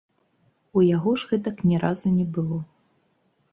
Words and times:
У 0.79 0.83
яго 0.95 1.13
ж 1.23 1.29
гэтак 1.35 1.61
ні 1.73 1.77
разу 1.85 2.07
не 2.17 2.25
было. 2.39 2.61